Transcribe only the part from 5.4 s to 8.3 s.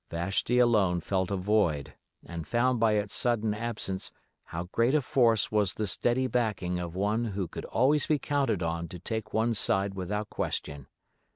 was the steady backing of one who could always be